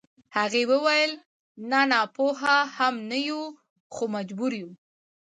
[0.37, 1.11] هغې وويل
[1.69, 3.41] نه ناپوهه هم نه يو
[3.93, 4.69] خو مجبور يو.